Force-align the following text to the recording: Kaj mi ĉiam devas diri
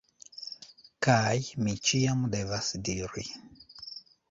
Kaj 1.07 1.35
mi 1.67 1.77
ĉiam 1.91 2.25
devas 2.39 2.73
diri 2.91 3.29